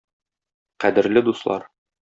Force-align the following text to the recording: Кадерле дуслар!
Кадерле 0.85 1.25
дуслар! 1.29 1.71